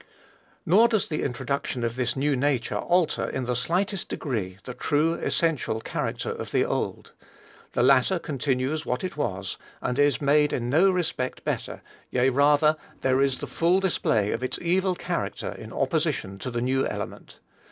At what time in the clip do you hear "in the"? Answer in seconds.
3.29-3.55